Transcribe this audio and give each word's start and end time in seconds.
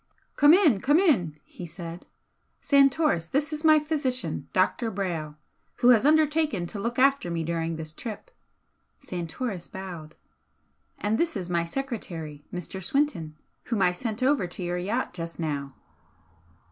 "Come 0.35 0.55
in, 0.55 0.81
come 0.81 0.97
in!" 0.97 1.35
he 1.45 1.67
said 1.67 2.07
"Santoris, 2.59 3.27
this 3.27 3.53
is 3.53 3.63
my 3.63 3.77
physician, 3.79 4.47
Dr. 4.51 4.89
Brayle, 4.89 5.35
who 5.75 5.89
has 5.89 6.07
undertaken 6.07 6.65
to 6.65 6.79
look 6.79 6.97
after 6.97 7.29
me 7.29 7.43
during 7.43 7.75
this 7.75 7.93
trip," 7.93 8.31
Santoris 8.99 9.67
bowed 9.67 10.15
"And 10.97 11.19
this 11.19 11.37
is 11.37 11.51
my 11.51 11.65
secretary, 11.65 12.43
Mr. 12.51 12.81
Swinton, 12.83 13.35
whom 13.65 13.83
I 13.83 13.91
sent 13.91 14.23
over 14.23 14.47
to 14.47 14.63
your 14.63 14.79
yacht 14.79 15.13
just 15.13 15.39
now." 15.39 15.75